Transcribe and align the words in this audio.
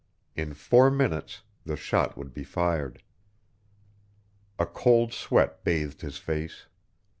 In 0.35 0.55
four 0.55 0.89
minutes 0.89 1.43
the 1.63 1.77
shot 1.77 2.17
would 2.17 2.33
be 2.33 2.43
fired. 2.43 3.03
A 4.57 4.65
cold 4.65 5.13
sweat 5.13 5.63
bathed 5.63 6.01
his 6.01 6.17
face. 6.17 6.65